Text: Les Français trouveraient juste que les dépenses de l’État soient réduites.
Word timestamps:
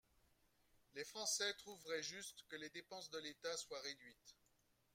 Les 0.95 1.03
Français 1.05 1.53
trouveraient 1.59 2.01
juste 2.01 2.41
que 2.47 2.55
les 2.55 2.71
dépenses 2.71 3.11
de 3.11 3.19
l’État 3.19 3.55
soient 3.57 3.81
réduites. 3.81 4.35